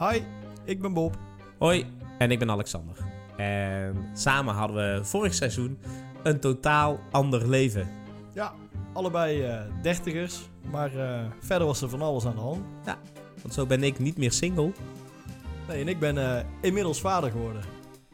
[0.00, 0.22] Hi,
[0.64, 1.18] ik ben Bob.
[1.58, 1.86] Hoi,
[2.18, 2.96] en ik ben Alexander.
[3.36, 5.78] En samen hadden we vorig seizoen
[6.22, 7.88] een totaal ander leven.
[8.34, 8.52] Ja,
[8.92, 12.64] allebei eh, dertigers, maar eh, verder was er van alles aan de hand.
[13.42, 14.72] Want zo ben ik niet meer single.
[15.68, 17.62] Nee, en ik ben eh, inmiddels vader geworden.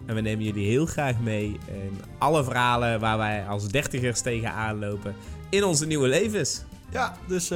[0.06, 4.78] En we nemen jullie heel graag mee in alle verhalen waar wij als dertigers tegenaan
[4.78, 5.14] lopen
[5.50, 6.64] in onze nieuwe levens.
[6.90, 7.52] Ja, dus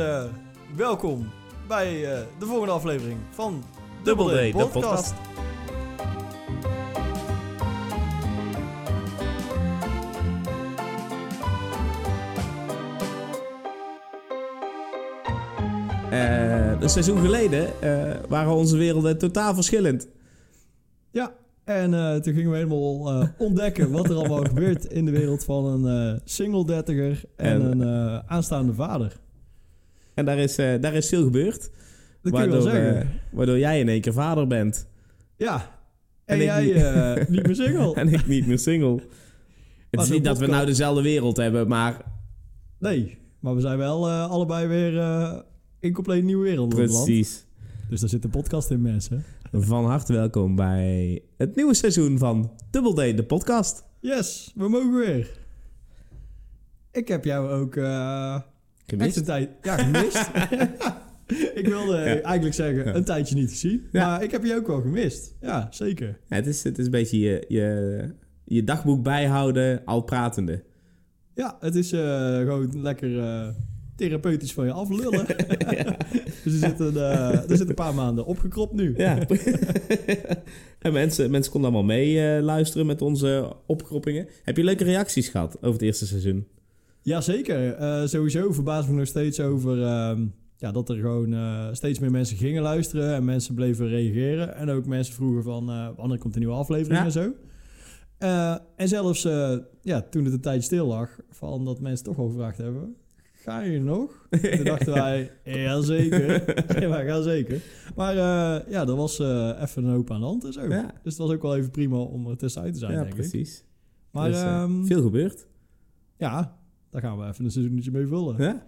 [0.76, 1.30] welkom
[1.68, 2.00] bij
[2.38, 3.64] de volgende aflevering van
[4.04, 5.14] Double Day, de podcast.
[16.10, 20.08] Eh, een seizoen geleden eh, waren onze werelden totaal verschillend.
[21.10, 21.32] Ja,
[21.64, 25.84] en eh, toen gingen we helemaal ontdekken wat er allemaal gebeurt in de wereld van
[25.84, 29.12] een single dertiger en, En- een aanstaande vader.
[30.14, 31.70] En daar is, daar is veel gebeurd.
[32.22, 33.00] Dat kun je wel waardoor, zeggen.
[33.02, 34.86] eh, waardoor jij in één keer vader bent.
[35.36, 35.76] ja,
[36.24, 36.74] en, jij niet.
[36.74, 37.94] eh, niet meer single.
[38.00, 38.94] En ik niet meer single.
[39.90, 42.02] Het Maar is niet dat we nou dezelfde wereld hebben, maar
[42.78, 44.92] Nee, maar we zijn wel eh, allebei weer
[45.80, 47.46] in compleet nieuwe wereld precies.
[47.88, 49.24] Dus daar zit een podcast in, mensen.
[49.52, 53.84] Van harte welkom bij het nieuwe seizoen van Double Day, de podcast.
[54.00, 55.30] Yes, we mogen weer.
[56.92, 58.44] Ik heb jou ook echt
[58.86, 59.16] Gemist?
[59.16, 59.50] een tijd...
[59.62, 60.30] Ja, gemist.
[61.54, 62.20] ik wilde Ja.
[62.20, 62.94] eigenlijk zeggen, Ja.
[62.94, 63.86] een tijdje niet gezien.
[63.92, 64.06] Ja.
[64.06, 65.34] Maar ik heb je ook wel gemist.
[65.40, 66.18] Ja, zeker.
[66.28, 68.00] Het, is, het is een beetje je, je,
[68.44, 70.62] je dagboek bijhouden, al pratende.
[71.34, 73.48] Ja, het is eh, gewoon lekker eh,
[73.96, 75.26] therapeutisch van je aflullen.
[76.44, 78.94] dus er zitten, eh, er zitten een paar maanden opgekropt nu.
[78.96, 79.18] Ja.
[80.78, 84.28] en mensen, mensen konden allemaal mee luisteren met onze opkroppingen.
[84.42, 86.46] Heb je leuke reacties gehad over het eerste seizoen?
[87.02, 87.76] Jazeker.
[88.08, 90.26] Sowieso verbaas me nog steeds over ehm,
[90.60, 94.54] ja, dat er gewoon eh, steeds meer mensen gingen luisteren en mensen bleven reageren.
[94.54, 97.04] En ook mensen vroegen van eh wanneer komt een nieuwe aflevering Ja.
[97.04, 97.32] en zo.
[98.18, 99.22] Eh, en zelfs
[99.82, 102.94] ja, toen het een tijdje stil lag, van dat mensen toch wel gevraagd hebben:
[103.32, 104.26] ga je nog?
[104.30, 106.30] Toen dachten wij: jazeker.
[106.82, 107.62] ja, wij gaan zeker.
[107.96, 110.60] Maar ja, er was even een hoop aan de hand en zo.
[110.68, 113.08] Ja, Dus het was ook wel even prima om er tussenuit te zijn, ja denk
[113.10, 113.14] ik.
[113.16, 113.64] precies.
[114.10, 115.46] Maar Dus, eh, ehm, veel gebeurd.
[116.16, 116.56] ja,
[116.90, 118.36] daar gaan we even een seizoentje mee vullen.
[118.42, 118.66] Ja?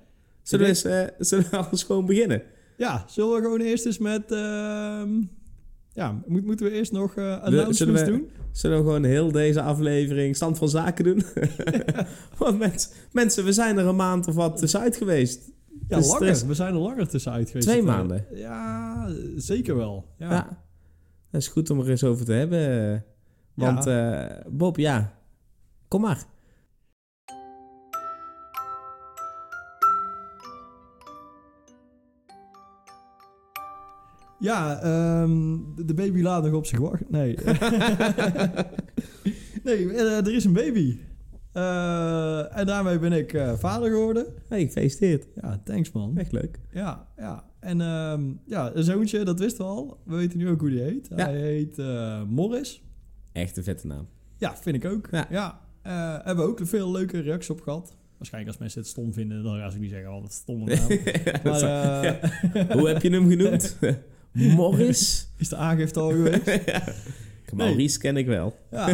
[0.50, 2.42] Zullen, we eens, eh, zullen we anders gewoon beginnen?
[2.76, 4.32] Ja, zullen we gewoon eerst eens met...
[4.32, 5.10] ehm,
[5.92, 8.30] ja, moet, moeten we eerst nog zullen announcements we- doen?
[8.52, 11.22] Zullen we gewoon heel deze aflevering stand van zaken doen?
[12.38, 15.50] Want mens, mensen, we zijn er een maand of wat tussenuit geweest.
[15.88, 16.22] Ja, Dus langer.
[16.22, 17.66] er is- We zijn er langer tussenuit geweest.
[17.68, 18.26] Twee eh, maanden.
[18.34, 20.06] Ja, zeker wel.
[20.18, 20.30] Ja.
[20.30, 20.62] Ja.
[21.30, 23.04] Dat is goed om er eens over te hebben.
[23.54, 25.18] Want eh, Bob, ja,
[25.88, 26.24] kom maar.
[34.40, 35.56] Ja, ehm,
[35.86, 37.06] de- baby laat nog op zich wachten.
[37.08, 37.34] Nee.
[39.64, 40.98] nee, eh, er is een baby.
[41.52, 44.26] Eh, en daarmee ben ik eh, vader geworden.
[44.48, 45.26] Hey, gefeliciteerd.
[45.34, 46.18] Ja, thanks man.
[46.18, 46.60] Echt leuk.
[46.72, 47.44] Ja, ja.
[47.60, 50.00] En ehm, ja, een zoontje, dat wisten we al.
[50.04, 51.08] We weten nu ook hoe die heet.
[51.16, 51.24] Ja.
[51.24, 52.82] Hij heet eh, Morris.
[53.32, 54.08] Echt een vette naam.
[54.38, 55.08] Ja, vind ik ook.
[55.10, 55.26] Ja.
[55.30, 55.60] Ja.
[55.82, 57.96] Eh, hebben we ook veel leuke reacties op gehad.
[58.16, 60.88] Waarschijnlijk als mensen het stom vinden, dan gaan ze niet zeggen, wat een stomme naam.
[61.44, 61.62] Maar
[62.02, 63.78] eh, Hoe heb je hem genoemd?
[64.56, 65.28] Morris?
[65.36, 66.44] is de aangifte al geweest?
[66.66, 66.82] ja.
[67.54, 68.56] Maurice ken ik wel.
[68.70, 68.88] Ja.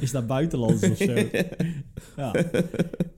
[0.00, 1.14] is dat buitenlands of zo?
[2.16, 2.32] Ja.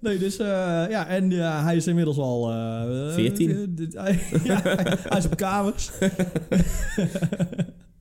[0.00, 0.46] Nee, dus eh,
[0.90, 2.50] ja, en ja, hij is inmiddels al...
[2.50, 3.50] eh, 14.
[3.50, 4.60] eh, dit- hij, ja,
[5.08, 5.90] hij is op kamers.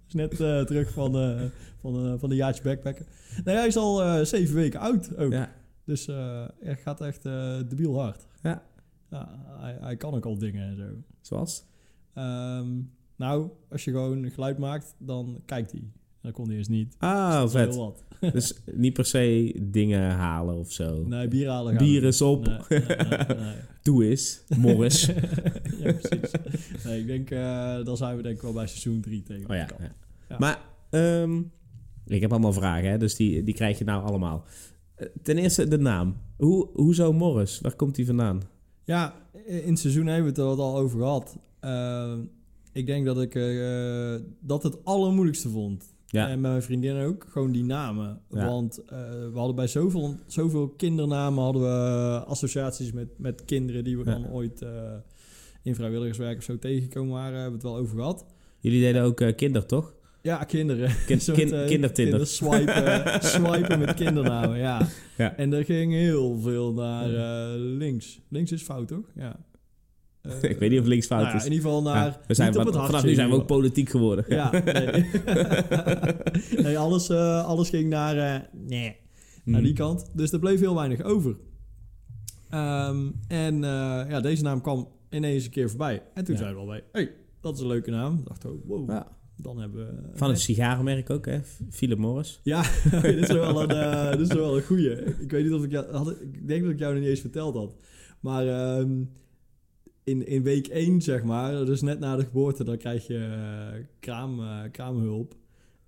[0.07, 1.41] is net eh, terug van, eh,
[1.81, 3.05] van, eh, van een jaartje backpacken.
[3.43, 5.31] Nee, hij is al eh, zeven weken oud ook.
[5.31, 5.51] Ja.
[5.85, 8.25] Dus eh hij gaat echt eh debiel hard.
[8.41, 8.63] Ja.
[9.09, 9.29] Ja,
[9.59, 10.83] hij, hij kan ook al dingen en zo.
[11.21, 11.65] Zoals?
[12.17, 12.67] Ehm,
[13.15, 15.83] nou, als je gewoon geluid maakt, dan kijkt hij.
[16.21, 16.95] Dat kon hij eerst niet.
[16.97, 17.75] Ah, is vet.
[17.75, 18.03] wat.
[18.33, 21.03] Dus niet per se dingen halen of zo.
[21.07, 22.45] Nee, bier halen Bier is op.
[22.45, 23.55] Nee, nee, nee, nee.
[23.81, 24.43] Doe eens.
[24.57, 25.05] Morris.
[25.83, 26.31] ja, precies.
[26.85, 29.55] Nee, ik denk, eh, dan zijn we denk ik wel bij seizoen 3 tegen Oh
[29.55, 30.37] ja.
[30.39, 30.59] Maar
[30.89, 31.41] ehm,
[32.05, 34.43] ik heb allemaal vragen, hè, dus die, die krijg je nou allemaal.
[34.95, 36.17] Eh, Ten eerste de naam.
[36.37, 37.61] Hoe, hoezo Morris?
[37.61, 38.41] Waar komt die vandaan?
[38.83, 39.13] Ja,
[39.45, 41.37] in het seizoen hebben we het er al over gehad.
[41.67, 42.13] Eh,
[42.73, 45.95] ik denk dat ik eh, dat het allermoeilijkste vond.
[46.07, 46.27] Ja.
[46.29, 48.21] En met mijn vriendin ook, gewoon die namen.
[48.29, 48.45] Ja.
[48.45, 53.97] Want eh, we hadden bij zoveel, zoveel kindernamen hadden we associaties met, met kinderen die
[53.97, 54.11] we Ja.
[54.11, 54.65] dan ooit
[55.63, 57.31] in vrijwilligerswerk of zo tegengekomen waren.
[57.39, 58.25] Hebben we het wel over gehad.
[58.59, 59.95] Jullie deden ook kinder, toch?
[60.21, 60.89] Ja, kinderen.
[61.05, 62.13] Kin- Een soort, kin- eh, kindertinder.
[62.13, 64.87] kinderswipen, swipen met kindernamen, ja.
[65.17, 65.35] Ja.
[65.35, 67.07] En er ging heel veel naar
[67.57, 68.19] links.
[68.29, 69.05] Links is fout, toch?
[69.15, 69.39] Ja.
[70.41, 71.45] Ik weet niet of links fout nou ja, is.
[71.45, 72.19] in ieder geval naar...
[72.27, 74.25] We zijn van- hartje vanaf nu zijn we ook politiek geworden.
[74.27, 75.05] Ja, nee.
[76.63, 78.17] nee alles, eh, alles ging naar...
[78.17, 78.95] eh, nee,
[79.43, 79.77] naar die Mm.
[79.77, 80.09] kant.
[80.13, 81.37] Dus er bleef heel weinig over.
[82.49, 83.69] Ehm, en eh,
[84.09, 86.03] ja, deze naam kwam ineens een keer voorbij.
[86.13, 86.39] En toen Ja.
[86.41, 88.17] zeiden we al bij, hey, dat is een leuke naam.
[88.17, 89.07] Ik dacht, oh, wow, Ja.
[89.35, 90.17] dan hebben we...
[90.17, 91.39] Van het sigarenmerk ook, hè?
[91.69, 92.39] Philip Morris.
[92.43, 92.61] Ja,
[93.01, 94.91] dit is wel een, dit is wel een goeie.
[95.19, 95.91] Ik weet niet of ik jou...
[95.91, 97.75] Had, ik denk dat ik jou nog niet eens verteld had.
[98.19, 98.91] Maar ehm,
[100.07, 103.83] in, in week 1, zeg maar, dus net na de geboorte, dan krijg je eh,
[103.99, 105.35] kraam, eh, kraamhulp.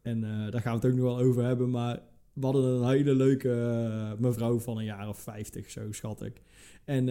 [0.01, 1.69] En eh, daar gaan we het ook nog wel over hebben.
[1.69, 1.99] Maar
[2.33, 6.41] we hadden een hele leuke mevrouw van een jaar of 50, zo schat ik.
[6.85, 7.05] En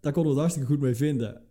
[0.00, 1.42] daar konden we het hartstikke goed mee vinden.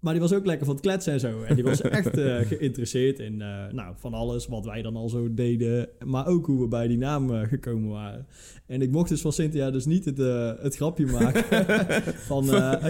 [0.00, 1.42] Maar die was ook lekker van het kletsen en zo.
[1.42, 5.08] En die was echt eh, geïnteresseerd in eh, nou, van alles wat wij dan al
[5.08, 5.88] zo deden.
[6.04, 8.26] Maar ook hoe we bij die naam eh, gekomen waren.
[8.66, 10.18] En ik mocht dus van Cynthia dus niet het,
[10.62, 11.44] het grapje maken.
[12.30, 12.44] van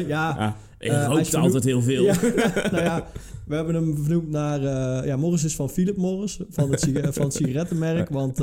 [0.06, 2.02] ja, Ah, ik vernoemd- altijd heel veel.
[2.04, 2.14] ja,
[2.72, 3.06] nou ja,
[3.46, 4.60] we hebben hem vernoemd naar...
[5.06, 8.08] ja, Morris is van Philip Morris, van het, van het sigarettenmerk.
[8.08, 8.38] Want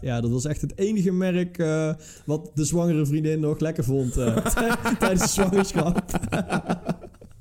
[0.00, 1.56] ja, dat was echt het enige merk
[2.26, 4.12] wat de zwangere vriendin nog lekker vond
[4.98, 6.02] tijdens de zwangerschap.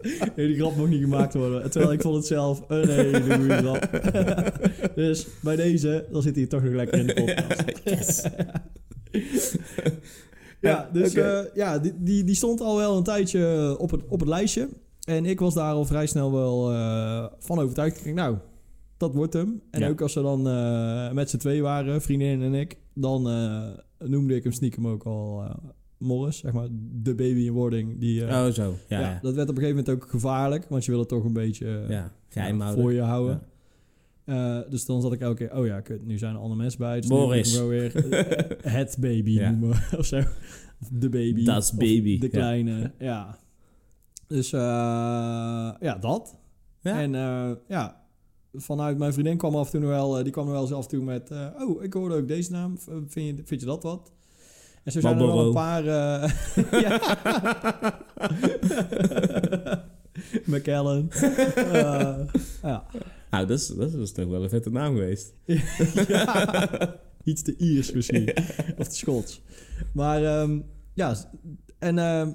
[0.36, 1.72] nee, die grap mocht niet gemaakt worden.
[1.72, 3.90] Terwijl ik vond het zelf een hele goede grap.
[4.96, 8.30] dus bij deze, dan zit hij toch nog lekker in de podcast.
[10.62, 14.20] Ja, dus eh, ja, die, die, die stond al wel een tijdje op het, op
[14.20, 14.70] het lijstje.
[15.04, 17.98] En ik was daar al vrij snel wel eh, van overtuigd.
[17.98, 18.38] Ik denk, nou,
[18.98, 19.62] dat wordt hem.
[19.72, 19.90] En Ja.
[19.90, 23.22] ook als we dan eh, met z'n twee waren, vriendin en ik, dan
[23.98, 25.44] noemde ik hem stiekem ook al
[26.00, 26.68] Morris, zeg maar,
[27.02, 28.00] de baby in wording.
[28.00, 28.76] Die, eh, Oh, zo.
[28.88, 29.20] Ja, ja, ja.
[29.22, 31.78] dat werd op een gegeven moment ook gevaarlijk, want je wil het toch een beetje
[31.78, 32.12] eh, ja.
[32.30, 32.84] Geheim houden.
[32.84, 33.42] voor je houden.
[34.26, 36.80] Eh, dus dan zat ik elke keer, oh ja, kut, nu zijn er andere mensen
[36.80, 37.00] bij.
[37.00, 37.60] Dus Boris.
[37.60, 37.92] Nu weer
[38.80, 40.22] het baby noemen of zo.
[40.92, 41.50] De baby.
[41.50, 43.40] Of baby, De kleine, ja.
[44.28, 46.38] Dus ja, dat.
[46.82, 47.02] Ja.
[47.02, 47.12] En
[47.68, 48.04] ja,
[48.54, 50.84] vanuit mijn vriendin kwam af en toe nog wel, die kwam nog wel eens af
[50.84, 52.78] en toe met, oh, ik hoorde ook deze naam.
[53.08, 54.12] Vind je, vind je dat wat?
[54.84, 55.86] En zo zijn er wel een paar...
[55.86, 56.32] eh
[56.86, 57.00] ja.
[60.46, 61.10] McKellen.
[61.56, 62.20] Eh,
[62.62, 62.86] ja.
[63.32, 65.34] Nou, dat is, dat is toch wel een vette naam geweest.
[66.08, 67.00] ja.
[67.24, 68.34] Iets te Iers misschien.
[68.78, 69.42] Of te Schots.
[69.94, 70.60] Maar ehm,
[70.94, 71.16] ja,
[71.80, 72.32] en ehm,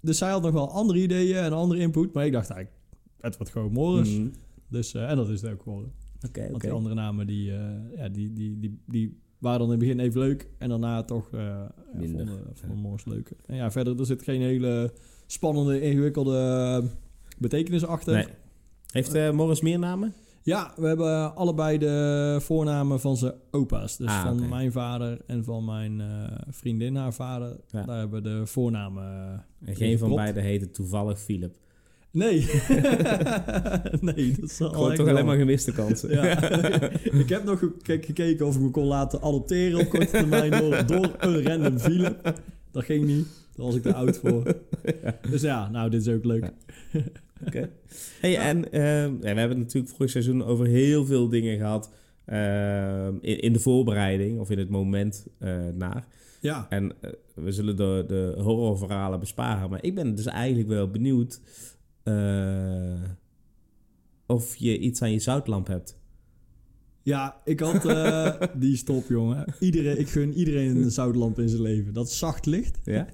[0.00, 2.12] dus zij had nog wel andere ideeën en andere input.
[2.12, 2.82] Maar ik dacht eigenlijk,
[3.20, 4.10] het wordt gewoon Morris.
[4.10, 4.28] Mhm.
[4.68, 5.92] Dus, eh, en dat is het ook geworden.
[6.26, 6.66] Oké, Want oké.
[6.66, 7.52] die andere namen, die,
[7.96, 10.48] ja, die, die, die, die waren dan in het begin even leuk.
[10.58, 11.30] En daarna toch
[11.92, 12.26] Minder.
[12.26, 12.78] vonden, vonden.
[12.78, 13.36] Morris leuker.
[13.46, 14.92] En ja, verder, er zit geen hele
[15.26, 16.38] spannende, ingewikkelde
[16.82, 16.88] eh,
[17.38, 18.14] betekenis achter.
[18.14, 18.26] Nee.
[18.92, 20.14] Heeft eh, Morris meer namen?
[20.42, 23.96] Ja, we hebben allebei de voornamen van zijn opa's.
[23.96, 26.06] Dus Ah, van mijn vader en van mijn eh,
[26.48, 27.56] vriendin, haar vader.
[27.70, 27.82] Ja.
[27.82, 29.04] Daar hebben we de voornamen.
[29.64, 31.56] En geen van beiden heette toevallig Philip.
[32.16, 32.40] Nee.
[34.00, 36.10] nee, dat is al Gewoon toch alleen maar gemiste kansen.
[36.10, 36.42] Ja.
[37.22, 40.86] ik heb nog ge- gekeken of ik me kon laten adopteren op korte termijn door,
[40.86, 42.32] door een random Philip.
[42.72, 43.26] Dat ging niet.
[43.56, 44.54] Daar was ik te oud voor.
[45.30, 46.52] Dus ja, nou, dit is ook leuk.
[46.92, 47.00] Ja.
[47.46, 47.70] Oké.
[48.20, 51.90] Hey, en ehm, we hebben het natuurlijk vorig seizoen over heel veel dingen gehad
[52.24, 56.06] ehm, in, in de voorbereiding of in het moment eh naar.
[56.40, 56.66] Ja.
[56.68, 61.40] En eh, we zullen de, de horrorverhalen besparen, maar ik ben dus eigenlijk wel benieuwd
[64.26, 65.96] of je iets aan je zoutlamp hebt.
[67.02, 68.32] Ja, ik had eh,
[68.62, 69.54] die stop, jongen.
[69.60, 71.92] Iedereen, ik gun iedereen een zoutlamp in zijn leven.
[71.92, 72.78] Dat is zacht licht.
[72.84, 73.06] Ja?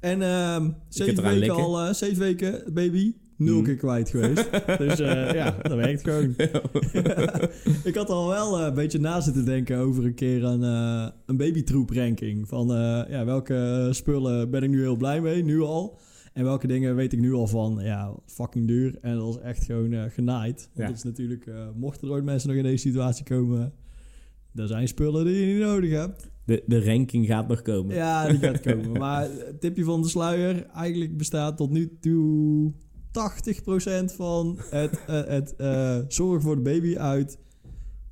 [0.00, 1.58] En ehm zeven weken likken.
[1.58, 3.64] al, eh, zeven weken, baby, nul Mm.
[3.64, 4.50] keer kwijt geweest.
[4.78, 6.34] dus eh, ja, dat werkt gewoon.
[7.90, 11.08] ik had al wel eh, een beetje na zitten denken over een keer een, eh,
[11.26, 12.48] een babytroep ranking.
[12.48, 15.98] Van eh, ja, welke spullen ben ik nu heel blij mee, nu al.
[16.32, 18.98] En welke dingen weet ik nu al van, ja, fucking duur.
[19.00, 20.70] En dat is echt gewoon eh, genaaid.
[20.74, 20.94] Want Ja.
[20.94, 23.72] is natuurlijk, eh, mochten er ooit mensen nog in deze situatie komen...
[24.54, 26.30] Er zijn spullen die je niet nodig hebt.
[26.44, 27.94] De, de ranking gaat nog komen.
[27.94, 28.92] Ja, die gaat komen.
[29.00, 35.24] Maar het tipje van de sluier, eigenlijk bestaat tot nu toe 80% van het, eh,
[35.24, 37.38] het eh, zorg voor de baby uit.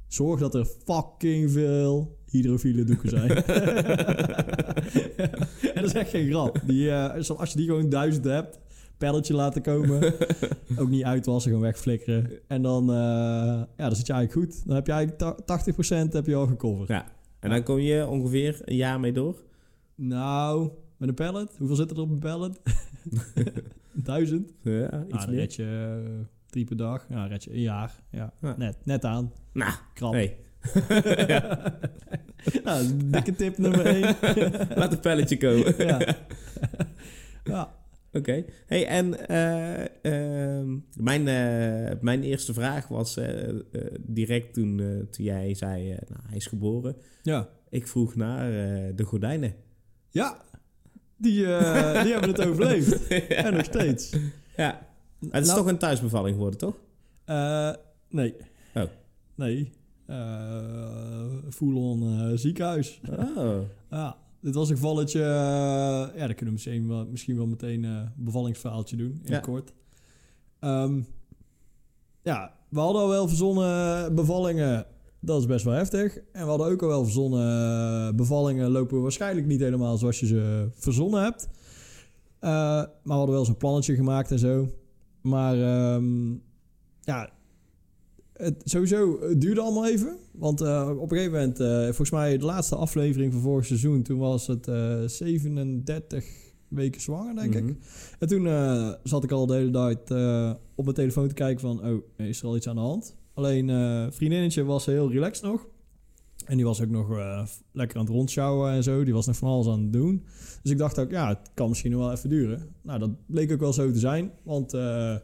[0.07, 3.31] Zorg dat er fucking veel hydrofiele doeken zijn.
[5.75, 6.61] en dat is echt geen grap.
[6.67, 6.91] Die,
[7.23, 8.59] zo- als je die gewoon duizend hebt,
[8.99, 10.15] pelletje laten komen.
[10.81, 12.31] ook niet uitwassen, gewoon wegflikkeren.
[12.47, 14.67] En dan, eh, ja, dan zit je eigenlijk goed.
[14.67, 16.89] Dan heb je eigenlijk ta- 80% heb je al gecoverd.
[16.89, 17.07] Ja.
[17.41, 19.37] En dan kom je ongeveer een jaar mee door.
[19.95, 21.55] Nou, met een pallet.
[21.59, 22.61] Hoeveel zit er op een pallet?
[23.93, 24.53] Duizend.
[24.63, 26.11] Ja, iets Nou, dan red je eh,
[26.47, 27.07] drie per dag.
[27.09, 28.03] Ja, red je een jaar.
[28.11, 28.55] Ja, Ja.
[28.59, 29.33] Net, net aan.
[29.53, 30.13] Nou, Krap.
[30.13, 30.37] hey,
[32.65, 34.17] nou, dikke tip nummer één.
[34.79, 35.75] laat een pelletje komen.
[35.87, 36.17] ja.
[37.45, 37.77] ja.
[38.13, 38.45] Oké.
[38.67, 43.55] Hey, en eh, ehm, mijn, eh, mijn eerste vraag was eh,
[44.01, 44.77] direct toen,
[45.11, 46.97] toen jij zei, nou, hij is geboren.
[47.23, 47.49] Ja.
[47.71, 48.51] Ik vroeg naar
[48.95, 49.55] de gordijnen.
[50.11, 50.37] Ja,
[51.17, 53.07] die, die hebben het overleefd.
[53.29, 54.17] En nog steeds.
[54.57, 54.87] Ja.
[55.31, 56.77] Het is Nou, toch een thuisbevalling geworden, toch?
[58.09, 58.35] nee.
[58.75, 58.83] Oh.
[59.35, 59.73] Nee.
[60.09, 63.01] Eh Full-on eh, ziekenhuis.
[63.37, 63.59] Oh.
[63.91, 65.21] Ja, dit was een gevalletje.
[65.21, 65.27] eh,
[66.19, 69.39] ja, dan kunnen we misschien wel, misschien wel meteen een bevallingsverhaaltje doen, in Ja.
[69.41, 69.73] kort.
[70.61, 71.01] Ehm,
[72.23, 74.87] ja, we hadden al wel verzonnen bevallingen.
[75.21, 76.17] Dat is best wel heftig.
[76.33, 78.71] En we hadden ook al wel verzonnen bevallingen.
[78.71, 81.49] Lopen waarschijnlijk niet helemaal zoals je ze verzonnen hebt.
[82.41, 84.69] Maar we hadden wel zo'n plannetje gemaakt en zo.
[85.21, 86.31] Maar ehm,
[87.01, 87.31] ja,
[88.39, 90.17] het, sowieso, het duurde allemaal even.
[90.33, 94.03] Want eh, op een gegeven moment, eh, volgens mij de laatste aflevering van vorig seizoen,
[94.03, 96.25] toen was het eh 37
[96.69, 97.63] weken zwanger, denk ik.
[97.63, 97.73] Mhm.
[98.19, 101.61] En toen eh, zat ik al de hele tijd eh, op mijn telefoon te kijken
[101.61, 103.17] van, oh, is er al iets aan de hand?
[103.35, 105.67] Alleen eh vriendinnetje was heel relaxed nog.
[106.49, 109.05] En die was ook nog eh, lekker aan het rondschouwen en zo.
[109.05, 110.25] Die was nog van alles aan het doen.
[110.63, 112.75] Dus ik dacht ook, ja, het kan misschien nog wel even duren.
[112.83, 114.31] Nou, dat bleek ook wel zo te zijn.
[114.43, 115.17] Want eh,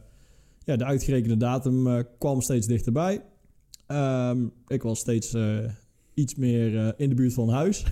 [0.65, 3.25] ja, de uitgerekende datum eh, kwam steeds dichterbij.
[3.87, 5.59] Ehm, ik was steeds eh,
[6.15, 7.85] iets meer eh, in de buurt van huis.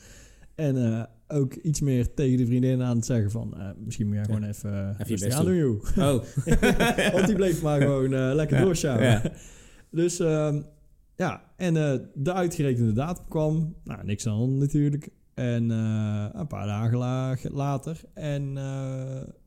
[0.54, 3.54] en ook iets meer tegen de vriendin aan het zeggen van...
[3.84, 6.14] misschien moet jij gewoon even, uh, Even je doen, joh.
[6.14, 6.24] Oh.
[7.14, 9.06] Want die bleef maar gewoon lekker Ja, doorsjouwen.
[9.06, 9.22] ja.
[9.90, 10.62] Dus ehm,
[11.16, 11.74] ja, en
[12.14, 13.74] de uitgerekende datum kwam.
[13.84, 15.08] Nou, niks aan natuurlijk.
[15.34, 18.00] En een paar dagen la- later.
[18.14, 18.56] En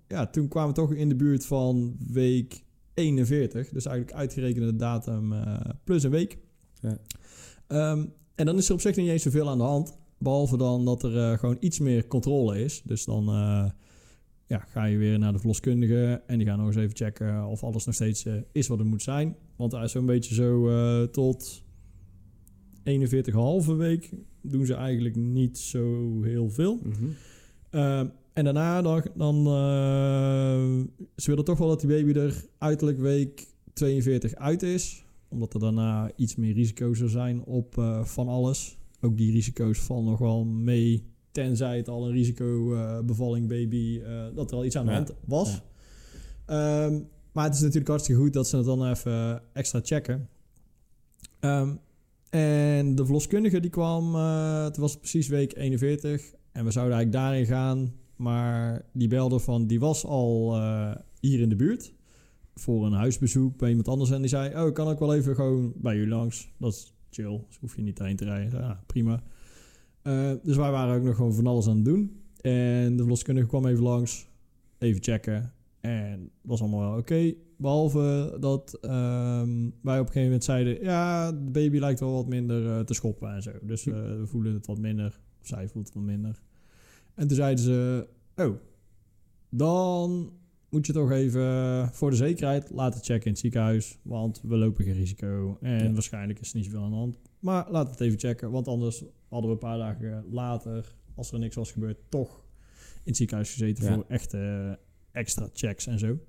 [0.08, 2.65] ja, toen kwamen we toch in de buurt van week
[2.96, 3.70] 41.
[3.70, 6.38] Dus eigenlijk uitgerekende datum eh, plus een week.
[6.82, 6.98] Ja.
[7.68, 9.98] Ehm, en dan is er op zich niet eens zoveel aan de hand.
[10.18, 12.82] Behalve dan dat er eh, gewoon iets meer controle is.
[12.86, 13.70] Dus dan eh,
[14.48, 16.24] ja, ga je weer naar de verloskundige.
[16.28, 19.02] En die gaan nog eens even checken of alles nog steeds is wat het moet
[19.02, 19.36] zijn.
[19.56, 21.64] Want hij is zo'n beetje zo tot
[22.84, 24.12] 41,5 week
[24.42, 26.80] doen ze eigenlijk niet zo heel veel.
[26.84, 27.06] Mhm.
[27.70, 33.00] Ehm, en daarna dan, dan eh, ze willen toch wel dat die baby er uiterlijk
[33.00, 35.06] week 42 uit is.
[35.28, 38.78] Omdat er daarna iets meer risico's er zijn op eh, van alles.
[39.02, 41.04] Ook die risico's vallen nog wel mee.
[41.32, 45.62] Tenzij het al een risicobevalling baby, eh, dat er al iets aan de hand was.
[46.48, 46.86] Ja.
[46.86, 47.00] Ehm,
[47.32, 50.30] maar het is natuurlijk hartstikke goed dat ze het dan even extra checken.
[51.40, 51.76] Ehm,
[52.30, 54.16] en de verloskundige die kwam,
[54.64, 56.34] het was precies week 41.
[56.52, 58.04] En we zouden eigenlijk daarin gaan.
[58.16, 61.94] Maar die belde van, die was al eh, hier in de buurt.
[62.56, 64.12] Voor een huisbezoek bij iemand anders.
[64.12, 66.54] En die zei, oh, ik kan ook wel even gewoon bij jullie langs.
[66.58, 68.60] Dat is chill, dus hoef je niet heen te rijden.
[68.60, 69.24] Ja, prima.
[70.02, 72.22] Eh, dus wij waren ook nog gewoon van alles aan het doen.
[72.42, 74.28] En de verloskundige kwam even langs.
[74.78, 75.54] Even checken.
[75.80, 77.34] En dat was allemaal wel oké.
[77.58, 80.84] Behalve dat ehm, wij op een gegeven moment zeiden...
[80.84, 83.52] Ja, de baby lijkt wel wat minder eh, te schoppen en zo.
[83.62, 85.20] Dus we voelen het wat minder.
[85.42, 86.42] Of zij voelt het wat minder.
[87.16, 88.08] En toen zeiden ze...
[88.36, 88.56] Oh,
[89.50, 90.34] dan
[90.70, 94.00] moet je toch even voor de zekerheid laten checken in het ziekenhuis.
[94.02, 95.58] Want we lopen geen risico.
[95.62, 95.92] En Ja.
[95.92, 97.18] waarschijnlijk is er niet zoveel aan de hand.
[97.40, 98.52] Maar laat het even checken.
[98.52, 100.96] Want anders hadden we een paar dagen later...
[101.16, 102.44] Als er niks was gebeurd, toch
[102.78, 103.84] in het ziekenhuis gezeten...
[103.86, 103.94] Ja.
[103.94, 104.80] voor echte
[105.12, 106.20] extra checks en zo.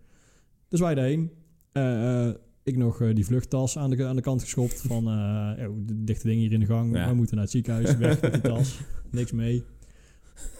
[0.68, 1.30] Dus wij daarheen.
[1.72, 4.80] Eh, eh, ik nog eh, die vluchttas aan de, aan de kant geschopt.
[4.80, 5.52] Van, oh,
[5.86, 6.96] de dichte ding hier in de gang.
[6.96, 7.08] Ja.
[7.08, 7.96] We moeten naar het ziekenhuis.
[7.96, 8.80] Weg met die tas.
[9.10, 9.64] Niks mee.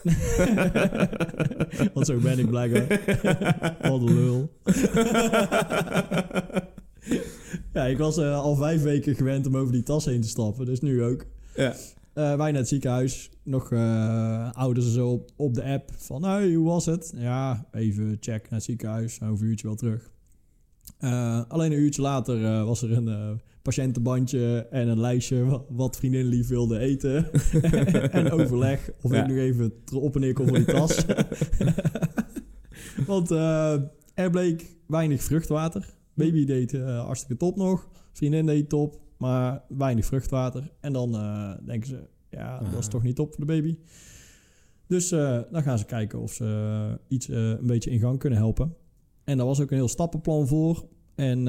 [1.94, 3.00] Want zo ben ik blijkbaar.
[3.90, 4.52] Wat een lul.
[7.72, 10.66] ja, ik was eh, al vijf weken gewend om over die tas heen te stappen.
[10.66, 11.26] Dus nu ook.
[11.54, 11.74] Ja.
[12.12, 13.30] Eh, wij naar het ziekenhuis.
[13.42, 15.90] Nog eh, ouders en zo op, op de app.
[15.96, 17.12] Van, hey, hoe was het?
[17.16, 19.20] Ja, even check naar het ziekenhuis.
[19.22, 20.10] Over een uurtje wel terug.
[21.48, 26.78] Alleen een uurtje later was er een patiëntenbandje en een lijstje wat, vriendin lief wilde
[26.78, 27.32] eten.
[28.18, 29.22] en overleg of Ja.
[29.22, 31.04] ik nog even op en neer kon voor die tas.
[33.06, 33.72] Want eh,
[34.14, 35.94] er bleek weinig vruchtwater.
[36.14, 37.88] Baby deed eh, hartstikke top nog.
[38.12, 40.72] Vriendin deed top, maar weinig vruchtwater.
[40.80, 42.90] En dan eh, denken ze, ja, dat is Ah.
[42.90, 43.76] toch niet top voor de baby.
[44.88, 45.08] Dus
[45.50, 48.74] dan gaan ze kijken of ze iets een beetje in gang kunnen helpen.
[49.24, 50.86] En daar was ook een heel stappenplan voor.
[51.14, 51.46] En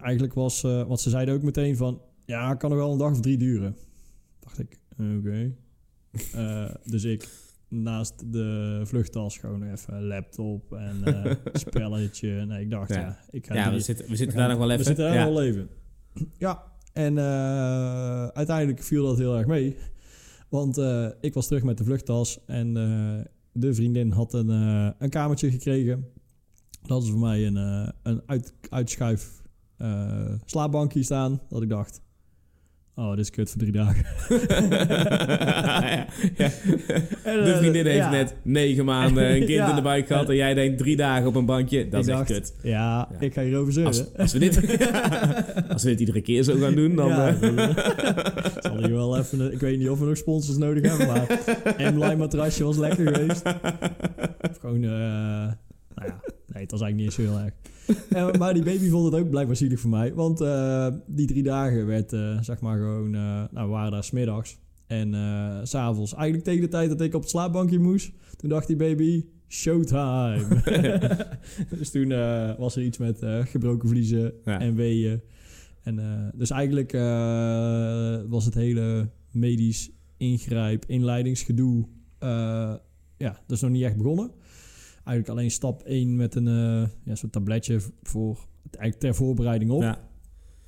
[0.00, 3.10] eigenlijk was, eh want ze zeiden ook meteen van, ja, kan nog wel een dag
[3.10, 3.76] of drie duren.
[4.40, 4.78] Dacht ik,
[5.18, 5.54] oké.
[6.32, 7.28] Eh, dus ik
[7.68, 12.28] naast de vluchttas gewoon even laptop en eh spelletje.
[12.28, 13.18] Nee, ik dacht, ja, Ja.
[13.30, 14.78] ik ga Ja, we zitten, we zitten we daar nog wel even.
[14.78, 15.24] We zitten daar ja.
[15.24, 15.68] nog wel even.
[16.38, 16.62] Ja,
[16.92, 17.18] en
[18.34, 19.76] uiteindelijk viel dat heel erg mee.
[20.48, 20.78] Want
[21.20, 22.74] ik was terug met de vluchttas en
[23.52, 24.48] de vriendin had een,
[24.98, 26.06] een kamertje gekregen.
[26.82, 27.56] Dat ze voor mij een,
[28.02, 29.42] een uit, uitschuif
[29.78, 31.40] eh, slaapbankje staan.
[31.48, 32.00] Dat ik dacht,
[32.98, 34.04] oh, dit is kut voor drie dagen.
[35.78, 36.06] ja,
[36.36, 36.50] ja.
[37.24, 38.10] En, De eh, vriendin heeft ja.
[38.10, 41.34] net negen maanden een kind in de buik gehad en jij denkt drie dagen op
[41.34, 41.88] een bankje.
[41.88, 42.54] Dat Ik is echt kut.
[42.62, 43.92] Ja, ik ga hierover zeuren.
[43.92, 44.56] Als, als, we dit,
[45.72, 47.10] als we dit iedere keer zo gaan doen, dan...
[47.10, 47.34] Eh,
[48.60, 49.52] zal hier wel even...
[49.52, 51.38] ik weet niet of we nog sponsors nodig hebben, maar...
[51.92, 53.42] M-Line matrasje was lekker geweest.
[54.50, 54.80] Of gewoon...
[54.80, 55.58] ja,
[56.58, 57.54] nee, het was eigenlijk niet eens heel erg.
[58.32, 60.14] En, maar die baby vond het ook blijkbaar zielig voor mij.
[60.14, 63.14] Want eh, die drie dagen werd, eh, zeg maar, gewoon...
[63.14, 64.58] eh, nou, we waren daar smiddags.
[64.86, 68.10] En eh, s s'avonds, eigenlijk tegen de tijd dat ik op het slaapbankje moest...
[68.36, 69.24] Toen dacht die baby...
[69.48, 70.46] Showtime.
[71.78, 74.60] dus toen eh, was er iets met eh, gebroken vliezen Ja.
[74.60, 75.20] en weeën.
[75.82, 81.84] En, eh, dus eigenlijk eh, was het hele medisch ingrijp, inleidingsgedoe...
[82.18, 82.74] eh,
[83.18, 84.30] ja, dat is nog niet echt begonnen.
[85.08, 88.38] Eigenlijk alleen stap 1 met een eh ja, soort tabletje voor,
[88.70, 89.82] eigenlijk ter voorbereiding op.
[89.82, 90.08] ja,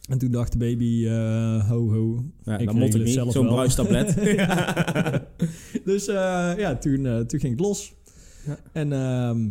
[0.09, 2.25] En toen dacht de baby, eh, ho ho.
[2.45, 3.13] ja, Ik dan moet ik niet.
[3.13, 4.15] zelf Zo'n bruistablet.
[5.91, 7.95] dus eh, ja, toen, toen ging het los.
[8.47, 8.59] Ja.
[8.73, 9.49] En ehm,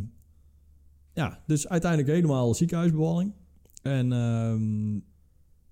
[1.13, 3.33] ja, dus uiteindelijk helemaal ziekenhuisbevalling.
[3.81, 4.93] En ehm,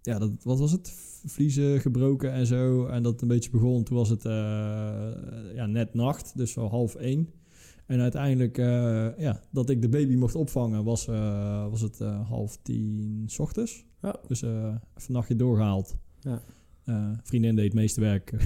[0.02, 0.94] ja, dat, wat was het?
[1.26, 2.86] Vliezen gebroken en zo.
[2.86, 3.84] En dat een beetje begon.
[3.84, 4.24] Toen was het
[5.54, 7.30] ja, net nacht, dus zo half één.
[7.88, 12.30] En uiteindelijk, eh, ja, dat ik de baby mocht opvangen, was, eh, was het eh,
[12.30, 13.86] half tien 's ochtends.
[14.02, 14.14] Oh.
[14.28, 15.96] Dus even een nachtje doorgehaald.
[16.20, 16.42] Ja.
[17.24, 18.32] Vriendin deed het meeste werk.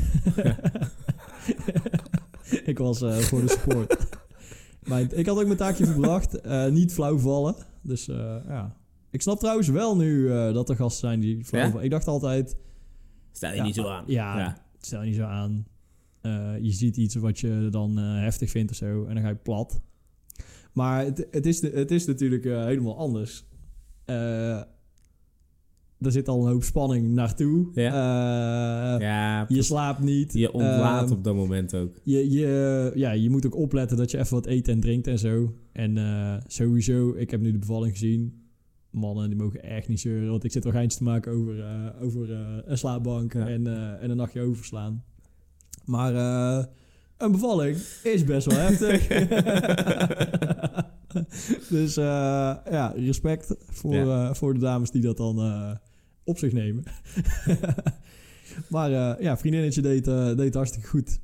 [2.72, 4.08] ik was voor de support.
[4.88, 6.42] maar ik had ook mijn taakje verbracht.
[6.72, 7.56] niet flauw vallen.
[7.82, 8.76] Dus ja.
[9.10, 11.70] Ik snap trouwens wel nu dat er gasten zijn die flauw Ja?
[11.70, 11.86] vallen.
[11.86, 12.56] Ik dacht altijd,
[13.32, 14.04] Stel je Ja, niet zo aan.
[14.08, 14.58] ja, ja.
[14.80, 15.66] stel niet zo aan.
[16.22, 19.06] Eh, je ziet iets wat je dan eh, heftig vindt of zo.
[19.06, 19.82] En dan ga je plat.
[20.74, 23.46] Maar het, het, is, de- het is natuurlijk eh, helemaal anders.
[24.06, 24.68] Er
[26.12, 27.68] zit al een hoop spanning naartoe.
[27.74, 27.84] Eh,
[29.00, 30.34] Ja, Je slaapt niet.
[30.34, 32.00] je ontlaat Ehm, op dat moment ook.
[32.04, 35.20] je, je, ja, je moet ook opletten dat je even wat eet en drinkt en
[35.20, 35.54] zo.
[35.72, 35.98] En
[36.48, 38.40] sowieso, ik heb nu de bevalling gezien.
[38.90, 40.30] Mannen die mogen echt niet zeuren.
[40.30, 41.64] Want ik zit wel geintjes te maken over,
[42.02, 42.32] over
[42.66, 43.48] een slaapbank Ja.
[43.48, 43.68] en,
[44.00, 45.04] en een nachtje overslaan.
[45.86, 46.66] Maar eh,
[47.18, 49.08] een bevalling is best wel heftig.
[51.70, 52.04] dus eh,
[52.72, 54.28] ja, respect voor, Ja.
[54.30, 55.40] eh, voor de dames die dat dan
[56.24, 56.84] op zich nemen.
[58.70, 58.90] maar
[59.22, 60.06] ja, vriendinnetje deed,
[60.38, 61.20] deed hartstikke goed.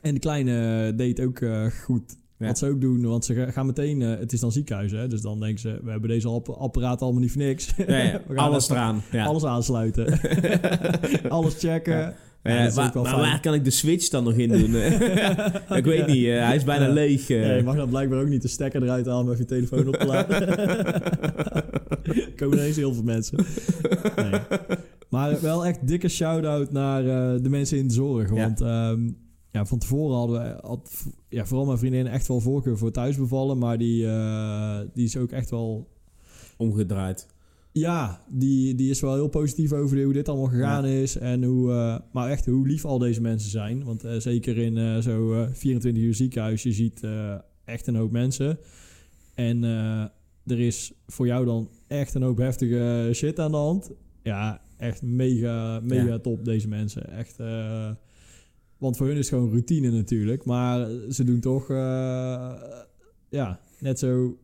[0.00, 1.40] En de kleine deed ook
[1.84, 2.16] goed.
[2.38, 2.46] Ja.
[2.48, 4.00] Wat ze ook doen, want ze ga- gaan meteen...
[4.00, 5.08] het is dan ziekenhuis, hè?
[5.08, 5.80] Dus dan denken ze...
[5.82, 7.70] We hebben deze app- apparaat allemaal niet voor niks.
[7.76, 9.02] Ja, ja, We gaan alles eraan.
[9.12, 9.24] Ja.
[9.24, 10.20] Alles aansluiten.
[11.28, 12.14] alles checken.
[12.42, 12.70] Ja.
[12.74, 14.74] Maar waar kan ik de switch dan nog in doen?
[15.78, 16.92] ik weet niet, eh, hij is bijna Ja.
[16.92, 17.30] leeg.
[17.30, 17.46] eh.
[17.46, 19.88] Ja, je mag dan blijkbaar ook niet de stekker eruit halen om even je telefoon
[19.88, 20.48] op te laden.
[22.36, 23.44] Komen ineens heel veel mensen.
[24.16, 24.40] Nee.
[25.08, 28.30] Maar wel echt dikke shout-out naar eh, de mensen in de zorg.
[28.30, 29.10] Want ehm,
[29.50, 30.56] ja, van tevoren hadden we...
[30.66, 33.58] Had, ja, vooral mijn vriendin echt wel voorkeur voor thuisbevallen.
[33.58, 34.06] Maar die,
[34.94, 35.90] die is ook echt wel...
[36.56, 37.26] Omgedraaid.
[37.72, 41.16] Ja, die, die is wel heel positief over hoe dit allemaal gegaan is.
[41.18, 43.84] En hoe, eh, maar echt hoe lief al deze mensen zijn.
[43.84, 47.94] Want eh, zeker in eh, zo eh, 24 uur ziekenhuis, je ziet eh, echt een
[47.94, 48.58] hoop mensen.
[49.34, 49.62] En
[50.46, 53.90] er is voor jou dan echt een hoop heftige shit aan de hand.
[54.22, 56.18] Ja, echt mega, mega Ja.
[56.18, 57.10] top deze mensen.
[57.10, 57.36] Echt,
[58.78, 60.44] want voor hun is het gewoon routine natuurlijk.
[60.44, 61.68] Maar ze doen toch,
[63.28, 64.38] ja, net zo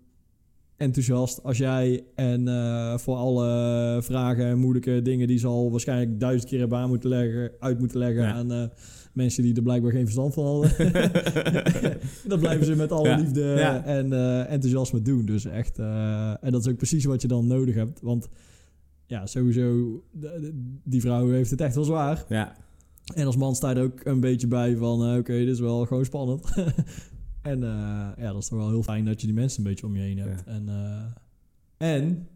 [0.79, 2.05] enthousiast als jij.
[2.15, 6.79] En eh, voor alle vragen en moeilijke dingen die ze al waarschijnlijk duizend keer hebben
[6.79, 8.33] aan moeten leggen, uit moeten leggen Ja.
[8.33, 8.63] aan eh,
[9.13, 10.71] mensen die er blijkbaar geen verstand van hadden.
[12.29, 13.17] dat blijven ze met alle Ja.
[13.17, 13.85] liefde Ja.
[13.85, 15.25] en eh, enthousiasme doen.
[15.25, 18.01] Dus echt, en dat is ook precies wat je dan nodig hebt.
[18.01, 18.29] Want
[19.07, 19.87] ja, sowieso,
[20.85, 22.25] die vrouw heeft het echt wel zwaar.
[22.29, 22.57] Ja,
[23.15, 25.87] En als man sta je er ook een beetje bij van, oké, dit is wel
[25.87, 26.45] gewoon spannend.
[27.43, 29.87] en eh, ja, dat is toch wel heel fijn dat je die mensen een beetje
[29.87, 30.45] om je heen hebt.
[30.47, 32.29] En, eh, en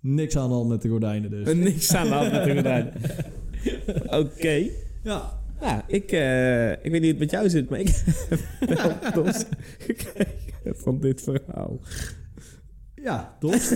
[0.00, 1.54] niks aan de hand met de gordijnen dus.
[1.54, 2.92] niks aan de hand met de gordijnen.
[4.26, 4.68] Oké.
[5.02, 7.88] Ja, Ja, ik, eh, ik weet niet hoe het met jou zit, maar ik
[8.30, 11.80] heb wel dorst gekregen van dit verhaal.
[12.94, 13.70] ja, dorst.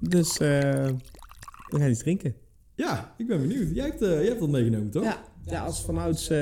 [0.00, 0.86] Dus eh,
[1.68, 2.34] we gaan iets drinken.
[2.74, 3.74] ja, ik ben benieuwd.
[3.74, 5.04] Jij hebt, eh, jij hebt dat meegenomen, toch?
[5.04, 6.36] Ja, ja als vanouds eh,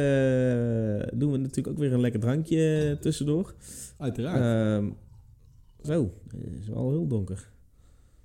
[1.19, 3.55] doen we natuurlijk ook weer een lekker drankje tussendoor.
[3.99, 4.41] Uiteraard.
[4.85, 4.91] Ehm,
[5.83, 7.51] zo, het is wel heel donker.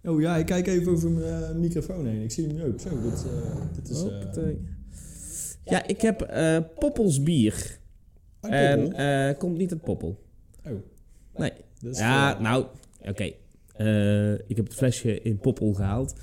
[0.03, 2.21] oh ja, ik kijk even over mijn eh, microfoon heen.
[2.21, 2.79] Ik zie hem nu ook.
[2.79, 4.03] Zo, dit, eh, dit is...
[4.03, 4.45] eh.
[5.65, 7.79] Ja, ik heb eh Poppels bier.
[8.39, 10.19] Uit En eh, komt niet uit Poppel.
[10.65, 10.71] Oh.
[11.35, 11.51] Nee.
[11.79, 12.65] Dus, ja, nou,
[13.01, 13.31] oké.
[13.85, 16.13] Eh, ik heb het flesje in Poppel gehaald.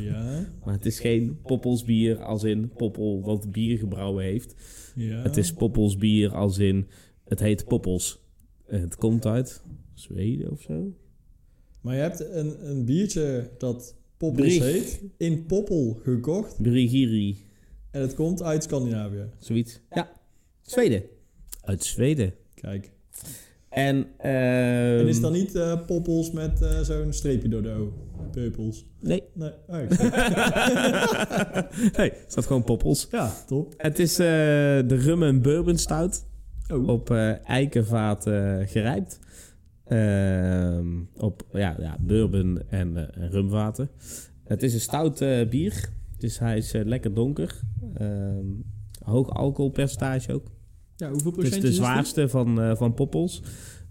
[0.00, 4.54] Ja, Maar het is geen Poppels bier als in Poppel dat bier gebrouwen heeft.
[4.94, 5.22] ja.
[5.22, 6.86] Het is Poppels bier als in
[7.24, 8.22] het heet Poppels.
[8.66, 9.62] Eh, het komt uit
[9.94, 10.94] Zweden of zo.
[11.80, 16.62] Maar je hebt een, een biertje dat Poppels heet, in Poppel gekocht.
[16.62, 17.36] Brigiri,
[17.90, 19.28] En het komt uit Scandinavië.
[19.38, 19.80] zoiets.
[19.90, 20.12] Ja,
[20.62, 21.02] Zweden.
[21.60, 22.34] Uit Zweden.
[22.54, 22.90] Kijk.
[23.74, 27.92] En, ehm, en is dan niet eh, Poppels met eh, zo'n streepje door de O?
[28.30, 28.86] Peupels.
[29.00, 29.22] Nee.
[29.32, 29.50] Nee.
[29.68, 29.76] Oh,
[31.98, 33.08] nee, het staat gewoon Poppels.
[33.10, 33.74] ja, top.
[33.76, 34.26] Het is eh,
[34.86, 36.24] de rum en bourbon stout.
[36.72, 36.88] Oh.
[36.88, 39.18] Op eh, eikenvaat eh, gerijpt.
[39.84, 43.90] Ehm, op ja, ja, bourbon en eh, rumvaten.
[44.44, 45.88] Het is een stout eh, bier.
[46.18, 47.60] Dus hij is lekker donker.
[47.94, 48.46] Ehm,
[49.02, 50.46] hoog alcoholpercentage ook.
[50.96, 53.42] Ja, hoeveel is de zwaarste van, eh, van Poppels.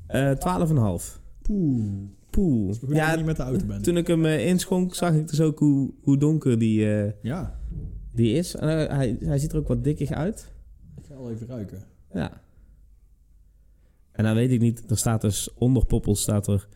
[0.08, 1.22] Eh 12,5.
[1.42, 1.84] Poeh.
[2.30, 2.76] Poeh.
[2.90, 5.94] Ja, niet met de auto toen ik hem eh, inschonk, zag ik dus ook hoe,
[6.02, 6.80] hoe donker die,
[7.22, 7.60] Ja.
[8.12, 8.56] die is.
[8.56, 10.52] En, hij, hij ziet er ook wat dikkig uit.
[10.98, 11.84] Ik ga al even ruiken.
[12.14, 12.42] Ja.
[14.12, 16.68] En dan weet ik niet, er staat dus onder Poppels staat er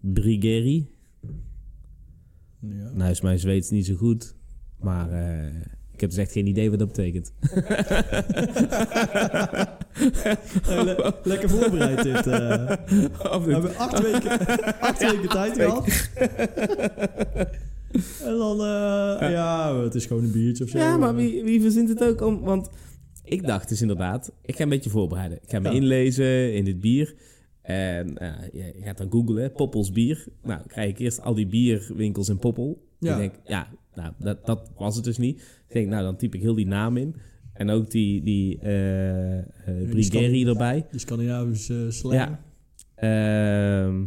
[0.00, 0.90] Brigeri.
[2.60, 2.90] Ja.
[2.94, 4.34] Nou is mijn Zweeds niet zo goed,
[4.80, 5.10] maar
[5.92, 7.32] ik heb dus echt geen idee wat dat betekent.
[10.12, 12.26] Eh, le- lekker voorbereid dit.
[12.26, 12.26] eh.
[13.44, 14.30] We hebben acht weken,
[14.80, 15.86] acht weken tijd gehad.
[18.24, 20.78] en dan, eh, ja, het is gewoon een biertje of zo.
[20.78, 22.40] Ja, maar wie, wie verzint het ook om?
[22.40, 22.70] Want
[23.24, 25.38] ik dacht dus inderdaad, ik ga een beetje voorbereiden.
[25.42, 27.14] Ik ga me inlezen in dit bier.
[27.62, 30.24] En eh, je je gaat dan googlen, Poppels bier.
[30.42, 32.82] Nou, dan krijg ik eerst al die bierwinkels in Poppel.
[32.98, 33.12] Ja.
[33.12, 35.38] Ik denk, ja, nou, dat, dat was het dus niet.
[35.68, 37.16] Ik denk, nou, dan typ ik heel die naam in.
[37.56, 39.44] En ook die, die eh eh,
[39.90, 40.86] Brigeri Scan- erbij.
[40.90, 42.14] Die Scandinavische slang.
[42.14, 42.40] Ja.
[42.94, 44.04] Ehm,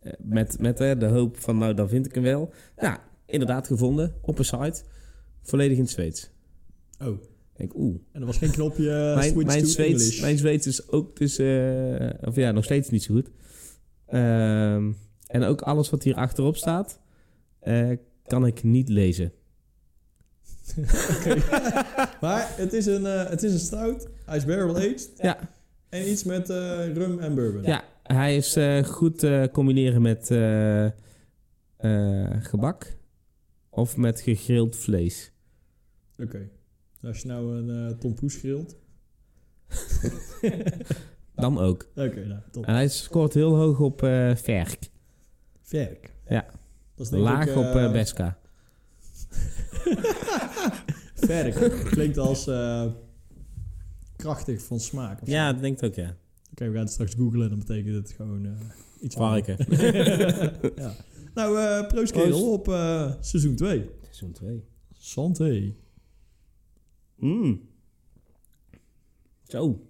[0.00, 2.52] eh, met met eh, de hoop van, nou, dan vind ik hem wel.
[2.80, 4.82] Ja, inderdaad gevonden op een site.
[5.42, 6.30] Volledig in het Zweeds.
[7.00, 7.18] Oh, en
[7.56, 7.96] denk, oeh.
[8.12, 10.20] er was geen knopje uh, mijn, mijn, Zweeds, English.
[10.20, 11.38] mijn Zweeds is ook dus...
[11.38, 13.30] eh, of ja, nog steeds niet zo goed.
[14.06, 14.92] Ehm,
[15.26, 17.00] en ook alles wat hier achterop staat...
[17.60, 17.90] eh,
[18.26, 19.32] kan ik niet lezen.
[20.78, 21.34] Oké.
[22.20, 24.08] maar het is, een, eh, het is een stout.
[24.24, 25.10] Hij is barrel aged.
[25.16, 25.38] Ja.
[25.88, 27.62] En iets met eh, rum en bourbon.
[27.62, 30.26] Ja, hij is eh, goed te combineren met
[32.46, 32.96] gebak...
[33.70, 35.32] of met gegrild vlees.
[36.18, 36.48] Oké.
[37.02, 38.76] Als je nou een tompoes grilt.
[41.34, 41.88] Dan ook.
[41.96, 42.66] Oké, nou, top.
[42.66, 43.98] En hij scoort heel hoog op
[44.34, 44.90] Verk.
[45.60, 46.12] Verk.
[46.28, 46.44] Ja.
[46.94, 48.38] Dat is denk Laag ik, op Beska.
[51.26, 51.84] Verk.
[51.84, 52.92] Klinkt als eh,
[54.16, 55.20] krachtig van smaak.
[55.22, 55.34] of zo.
[55.34, 56.16] Ja, dat denk ik ook, ja.
[56.50, 57.48] Oké, we gaan het straks googlen.
[57.48, 58.52] Dan betekent het gewoon eh,
[59.00, 59.56] iets Varken.
[60.82, 60.94] ja.
[61.34, 62.66] Nou, eh proost kerel op
[63.20, 63.90] seizoen 2.
[64.00, 64.64] Seizoen 2.
[64.92, 65.74] Santé.
[67.16, 67.68] Mm.
[69.46, 69.86] Zo.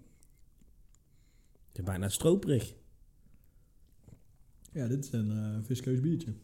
[1.68, 2.74] Het is bijna stroperig.
[4.72, 6.34] Ja, dit is een viskeus biertje.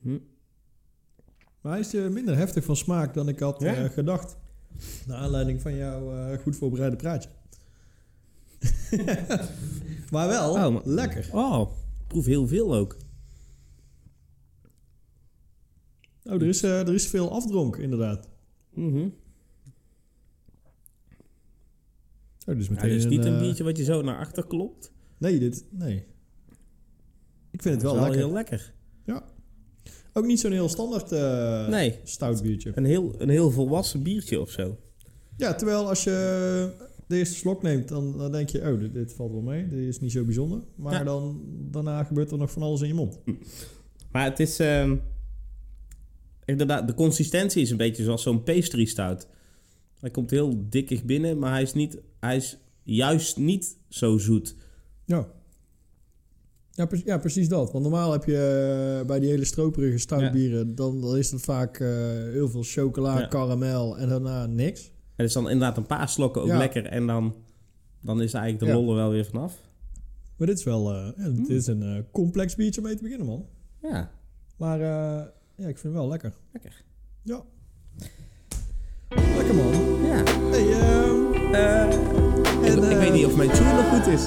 [0.00, 0.18] Hm.
[1.60, 3.74] Maar hij is eh, minder heftig van smaak dan ik had Ja?
[3.74, 4.36] eh, gedacht.
[5.06, 7.28] Naar aanleiding van jouw eh, goed voorbereide praatje.
[10.12, 11.28] maar wel Oh, maar- lekker.
[11.32, 11.70] Oh,
[12.00, 12.96] ik proef heel veel ook.
[16.24, 18.28] Oh, er is, eh, er is veel afdronk, inderdaad.
[18.74, 19.08] Mhm.
[22.46, 24.92] Oh, dus Ja, meteen dit is niet een biertje wat je zo naar achter klopt.
[25.18, 25.64] Nee, dit...
[25.70, 26.06] Nee.
[27.50, 28.18] Ik vind het wel, is lekker.
[28.18, 28.74] heel lekker.
[30.12, 31.10] Ook niet zo'n heel standaard
[31.70, 32.72] Nee, stout biertje.
[32.74, 34.76] een heel, een heel volwassen biertje of zo.
[35.36, 36.70] Ja, terwijl als je
[37.06, 38.60] de eerste slok neemt, dan, dan denk je...
[38.72, 39.68] Oh, dit, dit valt wel mee.
[39.68, 40.60] Dit is niet zo bijzonder.
[40.74, 41.04] Maar Ja.
[41.04, 43.18] dan, daarna gebeurt er nog van alles in je mond.
[44.12, 44.58] Maar het is...
[44.58, 44.96] ehm,
[46.44, 49.26] inderdaad, de consistentie is een beetje zoals zo'n pastry stout.
[50.00, 54.54] Hij komt heel dikkig binnen, maar hij is, niet, hij is juist niet zo zoet.
[55.04, 55.28] Ja.
[56.80, 57.72] Ja, pre- ja, precies dat.
[57.72, 60.74] Want normaal heb je eh, bij die hele stroperige stoutbieren...
[60.74, 61.88] Dan, dan is het vaak eh,
[62.32, 64.90] heel veel chocola, karamel en daarna niks.
[65.16, 67.34] Het is dan inderdaad een paar slokken ook lekker en dan,
[68.00, 69.60] dan is eigenlijk de lol er wel weer vanaf.
[70.36, 70.92] Maar dit is wel...
[70.94, 71.56] ja, dit Mm.
[71.56, 73.46] is een complex biertje om mee te beginnen, man.
[73.82, 74.10] Ja,
[74.56, 76.32] Maar ja, ik vind het wel lekker.
[76.52, 76.84] lekker.
[77.22, 77.42] Ja.
[79.36, 79.79] Lekker, man.
[83.30, 84.26] Of mijn tune nog goed is.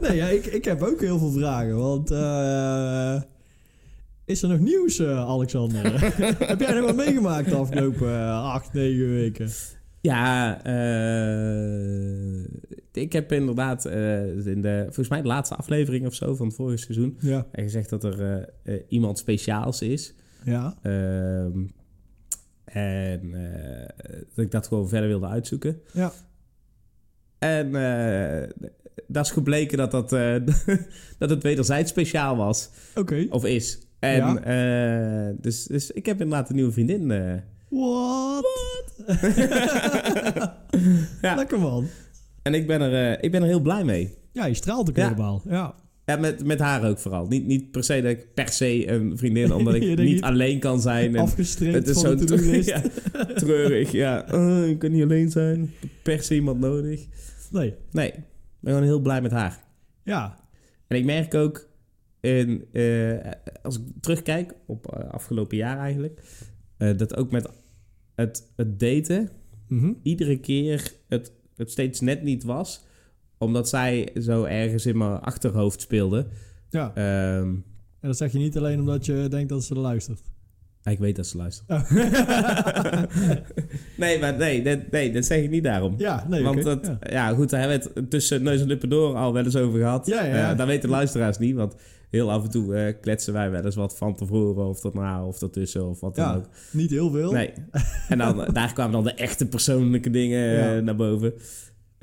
[0.08, 1.76] nee, ja, ik, ik heb ook heel veel vragen.
[1.76, 3.22] Want eh,
[4.24, 6.00] is er nog nieuws, eh, Alexander?
[6.46, 9.48] heb jij nog wat meegemaakt de afgelopen eh, acht, negen weken?
[10.00, 12.44] Ja, eh,
[12.92, 16.56] ik heb inderdaad eh, in de, volgens mij de laatste aflevering of zo van het
[16.56, 17.46] vorige seizoen Ja.
[17.52, 18.48] gezegd dat er
[18.88, 20.14] iemand speciaals is.
[20.44, 20.76] Ja.
[20.82, 21.64] Ehm,
[22.64, 23.88] en eh,
[24.34, 25.80] dat ik dat gewoon verder wilde uitzoeken.
[25.92, 26.12] Ja.
[27.38, 28.48] En eh,
[29.06, 30.34] dat is gebleken dat, dat, eh,
[31.18, 32.70] dat het wederzijds speciaal was.
[32.94, 33.26] Oké.
[33.30, 33.78] Of is.
[33.98, 34.40] En Ja.
[35.28, 37.10] eh, dus, dus ik heb inderdaad een nieuwe vriendin.
[37.10, 37.34] eh.
[37.68, 38.44] What?
[41.22, 41.34] Ja.
[41.34, 41.86] Lekker man.
[42.42, 44.14] en ik ben, er, ik ben er heel blij mee.
[44.32, 45.02] Ja, je straalt ook Ja.
[45.08, 45.42] helemaal.
[45.48, 45.74] Ja.
[46.06, 47.26] Ja, met, met haar ook vooral.
[47.26, 50.80] Niet, niet per se dat ik per se een vriendin, omdat ik niet, alleen kan
[50.80, 51.14] zijn.
[51.16, 52.68] En Afgestreept het is van zo de to-do-list.
[52.74, 52.82] ja,
[53.34, 53.92] treurig.
[53.92, 55.62] Ja, Oh, ik kan niet alleen zijn.
[55.62, 57.06] Ik heb per se iemand nodig.
[57.50, 57.74] Nee.
[57.90, 58.14] Nee, ik
[58.60, 59.64] ben gewoon heel blij met haar.
[60.02, 60.38] Ja.
[60.86, 61.68] En ik merk ook,
[62.20, 63.30] in, eh,
[63.62, 66.20] als ik terugkijk op eh, afgelopen jaar eigenlijk,
[66.76, 67.48] eh, dat ook met
[68.14, 69.30] het, het daten
[69.68, 69.92] Mhm.
[70.02, 72.84] iedere keer het, het steeds net niet was,
[73.38, 76.26] omdat zij zo ergens in mijn achterhoofd speelde.
[76.70, 76.92] Ja.
[76.94, 77.48] Ehm,
[78.00, 80.20] En dat zeg je niet alleen omdat je denkt dat ze er luistert.
[80.84, 81.70] ik weet dat ze luistert.
[81.70, 81.90] Oh.
[83.96, 85.94] nee, maar nee, dat, nee, dat zeg ik niet daarom.
[85.98, 86.98] ja, nee, want dat, ja.
[87.10, 87.34] ja.
[87.34, 90.06] goed, daar hebben we het tussen neus en lippen door al wel eens over gehad.
[90.06, 91.74] Ja, ja, dat weten de luisteraars niet, want
[92.10, 95.42] heel af en toe eh, kletsen wij wel eens wat van tevoren of daarna of
[95.42, 96.48] ertussen of wat dan ook.
[96.70, 97.32] Niet heel veel.
[97.32, 97.52] Nee.
[98.08, 101.32] En dan, daar kwamen dan de echte persoonlijke dingen eh, naar boven.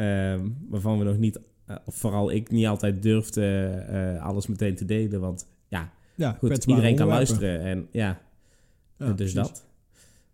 [0.03, 4.85] Ehm, waarvan we nog niet, eh, vooral ik niet altijd durfde eh, alles meteen te
[4.85, 5.19] delen.
[5.19, 7.59] Want ja, Ja, goed, iedereen kan luisteren.
[7.59, 8.21] En ja,
[8.97, 9.33] Ja, dus precies.
[9.33, 9.65] dat.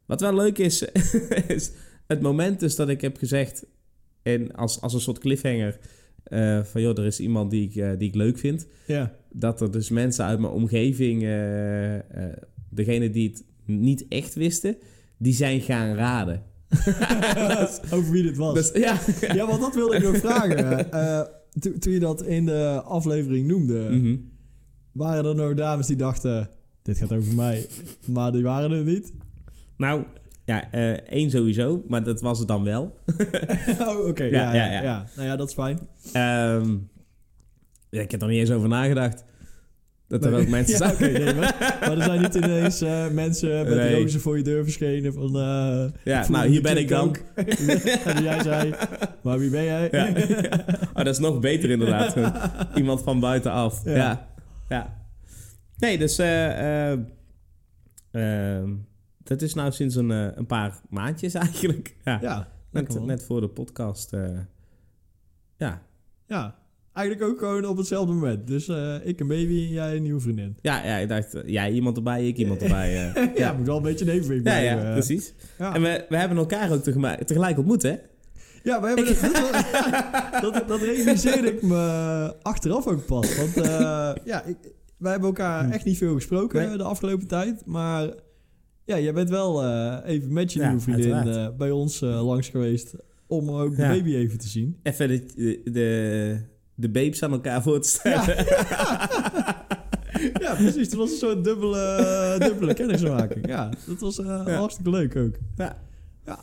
[0.06, 0.82] Wat wel leuk is,
[1.48, 1.72] is
[2.08, 3.66] het moment dus dat ik heb gezegd,
[4.22, 5.80] en als, als een soort cliffhanger,
[6.24, 8.68] eh, van joh, er is iemand die ik, die ik leuk vind.
[8.88, 9.16] Ja.
[9.32, 12.00] Dat er dus mensen uit mijn omgeving, eh
[12.70, 14.78] degene die het niet echt wisten,
[15.18, 16.44] die zijn gaan raden.
[17.94, 18.54] Over wie dit was.
[18.54, 18.98] Dus, ja.
[19.36, 20.92] Ja, want dat wilde ik nog vragen.
[20.92, 21.22] Eh,
[21.60, 24.16] to- toen je dat in de aflevering noemde, Mhm.
[24.92, 26.50] waren er nog dames die dachten...
[26.82, 27.68] Dit gaat over mij.
[28.06, 29.14] Maar die waren er niet.
[29.78, 30.04] Nou,
[30.46, 32.98] ja, eh, één sowieso, maar dat was het dan wel.
[33.80, 34.24] oh, oké.
[34.24, 35.06] Ja, ja, ja, ja, ja, ja.
[35.16, 35.80] Nou ja, dat is fijn.
[36.14, 36.76] Ehm,
[37.90, 39.24] ik heb er niet eens over nagedacht.
[40.10, 40.42] Dat er Nee.
[40.42, 41.14] ook mensen Ja, zijn.
[41.14, 44.02] nee, maar, maar er zijn niet ineens eh, mensen met Nee.
[44.02, 45.36] rozen voor je deur verschenen van...
[45.36, 47.16] eh, Ja, nou, hier ben ik dan.
[48.06, 48.74] en jij zei,
[49.22, 49.88] maar wie ben jij?
[49.92, 50.08] Ja.
[50.94, 52.16] Oh, dat is nog beter inderdaad.
[52.76, 53.82] Iemand van buitenaf.
[53.86, 53.94] Ja.
[53.96, 54.28] Ja.
[54.70, 54.98] ja.
[55.78, 56.18] Nee, dus...
[56.18, 57.00] ehm,
[59.24, 61.96] dat is nou sinds een, een paar maandjes eigenlijk.
[62.04, 64.12] Ja, net, net voor de podcast.
[65.58, 65.82] ja.
[66.28, 66.56] Ja,
[67.00, 68.48] eigenlijk ook gewoon op hetzelfde moment.
[68.48, 70.58] Dus eh, ik een baby en jij een nieuwe vriendin.
[70.62, 73.12] Ja, ja, ik dacht, eh, jij iemand erbij, ik iemand erbij.
[73.14, 73.36] eh.
[73.42, 74.86] ja, moet wel een beetje een evenwicht ja, blijven.
[74.88, 75.34] ja, precies.
[75.58, 75.76] Ja.
[75.76, 76.82] En we, we hebben elkaar ook
[77.26, 77.96] tegelijk ontmoet, hè?
[78.64, 79.06] Ja, we hebben
[80.42, 83.36] dat, dat, dat realiseerde ik me achteraf ook pas.
[83.38, 84.58] Want eh, ja, ik,
[84.98, 86.78] wij hebben elkaar echt niet veel gesproken Nee.
[86.78, 87.66] de afgelopen tijd.
[87.66, 88.10] Maar
[88.86, 89.66] ja, jij bent wel
[90.04, 92.94] even met je nieuwe vriendin bij ons langs geweest.
[93.28, 94.78] Om ook de baby even te zien.
[94.84, 96.38] Even de, de, de,
[96.80, 98.46] de babes aan elkaar voor te stellen.
[100.40, 100.76] Ja, precies.
[100.86, 103.48] Het was een soort dubbele, dubbele kennismaking.
[103.48, 104.54] Ja, dat was eh, Ja.
[104.56, 105.36] hartstikke leuk ook.
[105.56, 105.78] Ja.
[106.26, 106.40] Ja.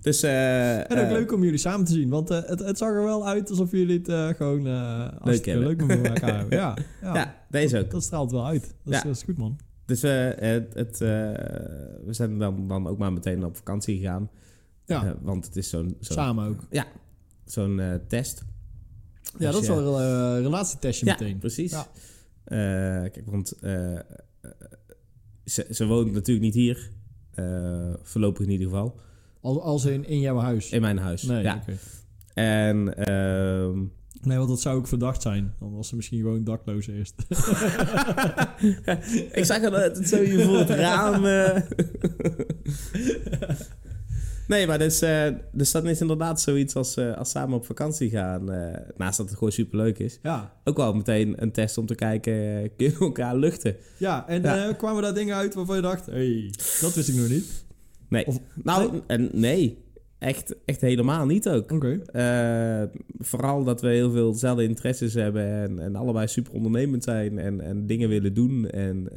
[0.00, 2.08] Dus, eh, En ook eh, leuk om jullie samen te zien.
[2.08, 5.68] Want het, het zag er wel uit alsof jullie het gewoon hartstikke hebben.
[5.68, 6.58] leuk met elkaar hebben.
[6.58, 7.14] Ja, ja.
[7.14, 7.90] Ja, deze ook.
[7.90, 8.62] Dat straalt wel uit.
[8.62, 9.02] Dat, is, Ja.
[9.06, 9.58] dat is goed, man.
[9.86, 14.30] Dus het, het, we zijn dan, dan ook maar meteen op vakantie gegaan.
[14.86, 16.60] Ja, want het is zo'n zo'n samen ook.
[17.44, 18.42] zo'n eh, test.
[19.38, 21.38] Ja, Dus dat is wel een eh, relatietestje Ja, meteen.
[21.38, 21.70] precies.
[21.70, 21.86] Ja.
[22.44, 23.98] Eh, kijk, want eh,
[25.44, 26.90] ze, ze woont natuurlijk niet hier.
[28.02, 29.00] Voorlopig in ieder geval.
[29.40, 30.70] Als, als in, in jouw huis.
[30.70, 31.22] In mijn huis.
[31.22, 31.62] Nee, ja.
[32.34, 33.78] En ehm,
[34.22, 35.54] nee, want dat zou ook verdacht zijn.
[35.60, 37.14] Dan was ze misschien gewoon dakloos eerst.
[39.38, 41.24] ik zag er het zo hier voor het raam.
[41.26, 41.56] eh.
[44.48, 48.10] Nee, maar dus, eh, dus dat is inderdaad zoiets als, eh, als samen op vakantie
[48.10, 48.52] gaan.
[48.52, 50.18] eh, naast dat het gewoon superleuk is.
[50.22, 50.52] ja.
[50.64, 53.76] Ook wel meteen een test om te kijken, kunnen we elkaar luchten?
[53.98, 54.72] Ja, en Ja.
[54.72, 56.06] kwamen daar dingen uit waarvan je dacht...
[56.06, 57.64] hey, dat wist ik nog niet.
[58.08, 58.26] Nee.
[58.26, 59.02] Of- nou, nee?
[59.06, 59.86] En nee.
[60.18, 61.72] Echt, echt helemaal niet ook.
[61.72, 62.00] Oké.
[63.18, 67.60] Vooral dat we heel veel dezelfde interesses hebben en, en allebei super ondernemend zijn en,
[67.60, 69.08] en dingen willen doen en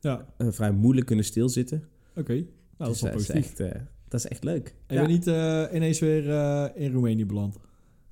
[0.00, 1.82] Ja, vrij moeilijk kunnen stilzitten.
[2.16, 2.32] oké.
[2.32, 2.44] Nou,
[2.76, 3.58] dat is wel Dus positief.
[3.60, 3.72] echt,
[4.08, 4.74] dat is echt leuk.
[4.86, 7.58] En je bent niet eh, ineens weer eh, in Roemenië beland?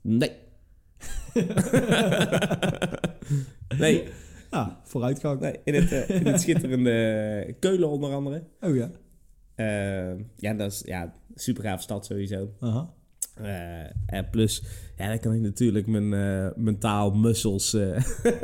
[0.01, 0.31] Nee.
[3.79, 4.05] nee.
[4.51, 5.41] Ja, vooruitgang.
[5.41, 5.61] nee.
[5.65, 8.45] In, het, eh, in het schitterende Keulen onder andere.
[8.61, 8.91] Oh ja.
[10.37, 12.51] Ja, dat is ja, super gaaf stad sowieso.
[12.61, 12.95] Aha.
[13.37, 14.63] Eh, en plus,
[14.97, 17.75] ja, dan kan ik natuurlijk mijn eh, mentaal muscles...
[17.75, 17.83] eh,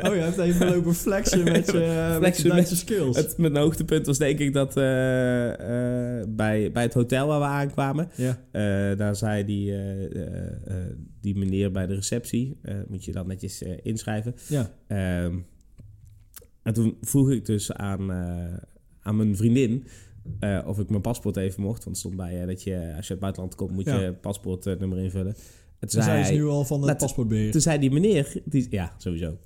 [0.02, 1.72] Oh, je hebt even lopen flexen met je,
[2.20, 3.16] met je Flexen met- Duitse skills.
[3.16, 8.08] het, mijn hoogtepunt was denk ik dat bij, bij het hotel waar we aankwamen...
[8.16, 8.38] ja.
[8.94, 9.74] daar zei die,
[11.20, 12.58] die meneer bij de receptie...
[12.88, 14.34] moet je dan netjes inschrijven.
[14.48, 14.70] Ja.
[14.86, 15.38] Ehm,
[16.62, 18.12] en toen vroeg ik dus aan,
[19.02, 19.86] aan mijn vriendin
[20.40, 21.84] eh, of ik mijn paspoort even mocht.
[21.84, 24.00] Want het stond bij eh, dat je, als je uit het buitenland komt, moet Ja.
[24.00, 25.34] je paspoortnummer invullen.
[25.78, 27.50] Toen zijn zei, ze hij, nu al van het paspoortbeheer.
[27.52, 29.38] toen zei die meneer, die, ja, sowieso.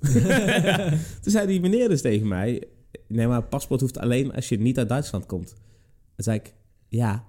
[1.21, 2.63] toen zei die meneer dus tegen mij,
[3.07, 5.47] nee, maar paspoort hoeft alleen als je niet uit Duitsland komt.
[5.47, 6.53] Toen zei ik,
[6.89, 7.23] ja.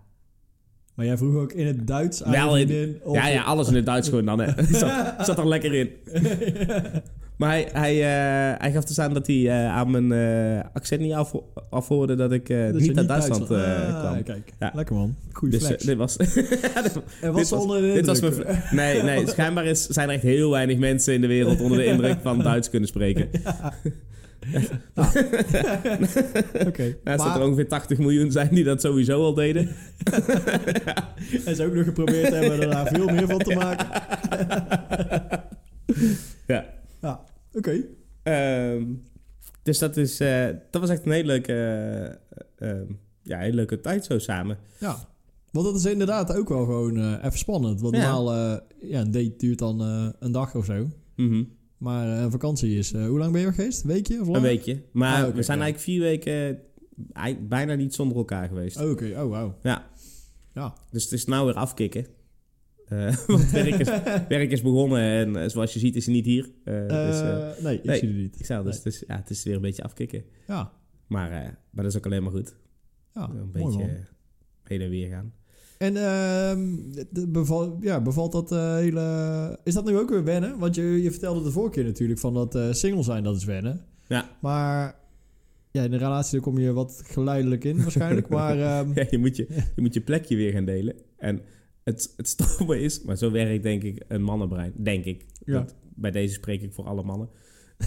[0.95, 3.75] Maar jij vroeg ook in het Duits aan Wel in- of- Ja, ja, alles in
[3.75, 4.41] het Duits gewoon dan.
[4.41, 4.63] Hè.
[4.75, 5.91] zat, zat er lekker in.
[7.39, 11.01] Maar hij, hij, eh, hij gaf dus aan dat hij eh, aan mijn eh, accent
[11.01, 11.33] niet af,
[11.71, 14.23] afhoorde dat ik niet uit Duitsland eh, Ah, kwam.
[14.23, 14.73] Kijk, Ja.
[14.75, 15.17] lekker man.
[15.33, 16.17] Goeie Dus dit was...
[16.17, 16.29] dit
[17.21, 18.35] ze was- onder de dit was mijn...
[18.71, 21.85] Nee, nee, schijnbaar is, zijn er echt heel weinig mensen in de wereld onder de
[21.93, 23.29] indruk van Duits kunnen spreken.
[26.67, 26.97] Oké.
[27.05, 29.69] Naast dat er ongeveer 80 miljoen zijn die dat sowieso al deden.
[31.45, 33.87] en ze ook nog geprobeerd hebben er daar veel meer van te maken.
[37.59, 37.85] Oké.
[38.23, 38.85] Ehm,
[39.63, 41.53] dus dat, is, eh, dat was echt een hele leuke,
[42.59, 42.87] eh, ehm,
[43.23, 44.59] ja, hele leuke tijd zo samen.
[44.81, 45.09] Ja.
[45.51, 47.81] Want dat is inderdaad ook wel gewoon eh, even spannend.
[47.81, 48.01] Want Ja.
[48.03, 48.35] normaal,
[48.81, 49.81] ja, een date duurt dan
[50.19, 50.87] een dag of zo.
[51.17, 51.45] Mhm.
[51.79, 52.93] Maar eh, een vakantie is...
[52.93, 53.83] hoe lang ben je geweest?
[53.83, 54.29] Een weekje of?
[54.29, 54.83] Een weekje.
[54.93, 55.65] Maar Ah, we zijn ja.
[55.65, 56.59] eigenlijk vier weken
[57.49, 58.81] bijna niet zonder elkaar geweest.
[58.81, 59.55] Oké, oh wauw.
[59.63, 59.87] Ja.
[60.55, 60.75] Ja.
[60.91, 62.07] Dus het is nou weer afkicken.
[62.89, 63.89] Eh, want werk is,
[64.29, 66.51] werk is begonnen en eh, zoals je ziet is hij niet hier.
[66.65, 67.21] Eh, dus,
[67.63, 67.99] nee, ik nee.
[67.99, 68.41] zie het niet.
[68.41, 70.25] ik al, dus het, is, ja, het is weer een beetje afkicken.
[70.47, 70.73] Ja,
[71.07, 71.31] Maar,
[71.71, 72.57] maar dat is ook alleen maar goed.
[73.15, 73.97] ja een mooi beetje man.
[74.65, 75.33] heen en weer gaan.
[75.79, 76.67] En ehm,
[77.11, 79.59] de- beval, ja, bevalt dat hele...
[79.65, 80.59] Is dat nu ook weer wennen?
[80.59, 83.85] Want je, je vertelde de vorige keer natuurlijk van dat single zijn, dat is wennen.
[84.07, 84.37] Ja.
[84.41, 84.97] Maar
[85.71, 88.29] ja, in een relatie daar kom je wat geleidelijk in waarschijnlijk.
[88.39, 90.95] maar ehm, Ja, je, moet je, je moet je plekje weer gaan delen.
[91.17, 91.41] En
[91.89, 94.73] het, het stomme is, maar zo werkt denk ik een mannenbrein.
[94.77, 95.25] Denk ik.
[95.45, 95.53] Ja.
[95.55, 97.29] Want bij deze spreek ik voor alle mannen.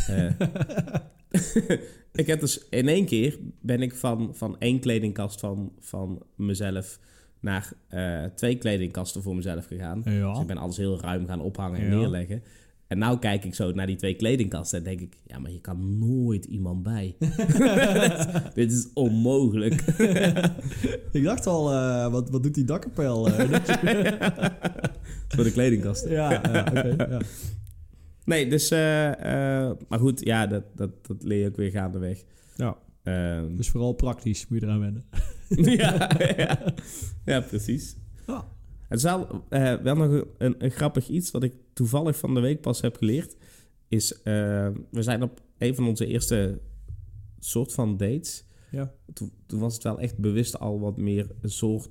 [0.07, 0.31] Eh,
[2.21, 6.99] ik heb dus in één keer ben ik van, van één kledingkast van, van mezelf
[7.39, 10.01] naar eh, twee kledingkasten voor mezelf gegaan.
[10.01, 11.95] Dus ik ben alles heel ruim gaan ophangen en Ja.
[11.95, 12.43] neerleggen.
[12.91, 15.17] En nou kijk ik zo naar die twee kledingkasten en denk ik...
[15.25, 17.15] Ja, maar je kan nooit iemand bij.
[18.53, 19.81] Dit is onmogelijk.
[21.11, 23.27] Ik dacht al, eh, wat, wat doet die dakkapel?
[23.27, 23.49] eh?
[25.27, 26.11] Voor de kledingkasten.
[26.11, 26.95] ja, ja oké.
[27.09, 27.19] ja.
[28.25, 28.71] Nee, dus...
[28.71, 28.79] eh,
[29.87, 32.23] maar goed, ja, dat, dat, dat leer je ook weer gaandeweg.
[32.55, 32.77] Ja.
[33.03, 35.05] Ehm, Dus vooral praktisch moet je eraan wennen.
[35.77, 36.59] ja, ja.
[37.25, 37.95] ja, precies.
[38.91, 38.97] Ja.
[38.97, 42.61] Is wel, eh, wel nog een, een grappig iets wat ik toevallig van de week
[42.61, 43.35] pas heb geleerd.
[43.87, 44.23] Is, eh,
[44.91, 46.59] we zijn op een van onze eerste
[47.39, 48.45] soort van dates.
[48.71, 48.93] Ja.
[49.13, 51.89] Toen, toen was het wel echt bewust al wat meer een soort...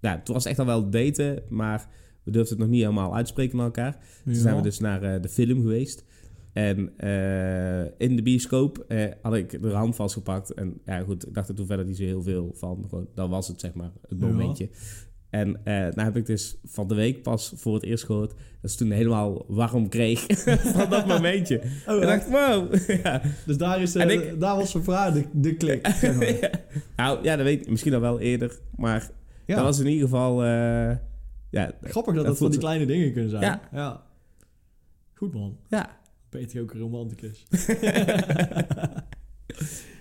[0.00, 1.88] Ja, toen was het echt al wel daten, maar
[2.22, 3.98] we durfden het nog niet helemaal uitspreken naar elkaar.
[4.24, 6.04] Toen zijn we dus naar eh, de film geweest.
[6.52, 6.78] En
[7.98, 8.84] in de bioscoop
[9.22, 10.54] had ik de hand vastgepakt.
[10.54, 12.86] En ja, goed, ik dacht er toen verder niet zo heel veel van.
[12.88, 14.68] Gewoon, dat was het, zeg maar, het Ja.
[15.34, 18.32] En eh nou heb ik dus van de week pas voor het eerst gehoord...
[18.60, 20.26] dat ze toen helemaal warm kreeg
[20.76, 21.60] van dat momentje.
[21.86, 22.74] Oh, dacht, wow.
[23.02, 23.22] ja.
[23.46, 25.86] Dus daar, is, En eh, ik- daar was zijn vraag de, de klik.
[26.00, 26.40] zeg maar.
[26.40, 26.50] Ja.
[26.96, 28.58] Nou, ja, dat weet ik misschien al wel eerder.
[28.76, 29.10] Maar
[29.46, 29.54] Ja.
[29.56, 30.42] dat was in ieder geval...
[30.44, 30.96] eh,
[31.50, 33.42] ja, Grappig dat dat dat van die kleine dingen kunnen zijn.
[33.42, 33.60] Ja.
[33.72, 34.02] ja.
[35.14, 35.56] Goed man.
[35.68, 36.02] ja.
[36.28, 37.44] Peter ook een romanticus.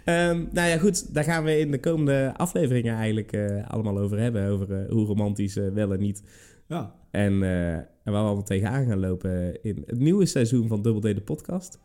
[0.04, 1.14] Ehm, nou ja, goed.
[1.14, 4.48] Daar gaan we in de komende afleveringen eigenlijk eh, allemaal over hebben.
[4.48, 6.24] Over eh, hoe romantisch eh, wel en niet.
[6.68, 6.96] Ja.
[7.12, 11.16] En, en waar we allemaal tegenaan gaan lopen in het nieuwe seizoen van Double D
[11.16, 11.80] de podcast.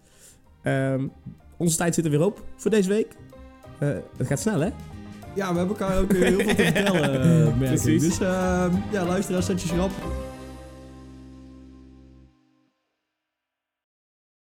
[0.62, 1.06] Ehm,
[1.56, 3.16] onze tijd zit er weer op voor deze week.
[4.16, 4.70] Het gaat snel, hè?
[5.34, 7.82] Ja, we hebben elkaar ook heel veel te vertellen, merk ik.
[7.82, 8.02] Precies.
[8.02, 9.90] Dus ehm ja, luisteraars, zet je schrap.